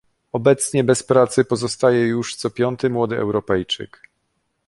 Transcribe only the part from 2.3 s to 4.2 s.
co piąty młody Europejczyk